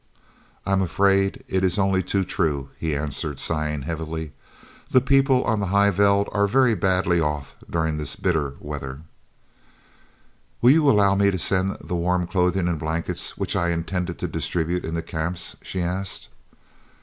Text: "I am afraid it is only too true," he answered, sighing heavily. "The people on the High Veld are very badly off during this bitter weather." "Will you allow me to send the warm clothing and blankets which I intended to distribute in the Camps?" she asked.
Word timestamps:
"I 0.65 0.71
am 0.71 0.81
afraid 0.81 1.43
it 1.47 1.63
is 1.63 1.77
only 1.77 2.01
too 2.01 2.23
true," 2.23 2.71
he 2.79 2.95
answered, 2.95 3.39
sighing 3.39 3.83
heavily. 3.83 4.31
"The 4.89 4.99
people 4.99 5.43
on 5.43 5.59
the 5.59 5.67
High 5.67 5.91
Veld 5.91 6.27
are 6.31 6.47
very 6.47 6.73
badly 6.73 7.19
off 7.19 7.55
during 7.69 7.97
this 7.97 8.15
bitter 8.15 8.55
weather." 8.59 9.01
"Will 10.59 10.71
you 10.71 10.89
allow 10.89 11.13
me 11.13 11.29
to 11.29 11.37
send 11.37 11.75
the 11.81 11.93
warm 11.95 12.25
clothing 12.25 12.67
and 12.67 12.79
blankets 12.79 13.37
which 13.37 13.55
I 13.55 13.69
intended 13.69 14.17
to 14.17 14.27
distribute 14.27 14.85
in 14.85 14.95
the 14.95 15.03
Camps?" 15.03 15.55
she 15.61 15.83
asked. 15.83 16.29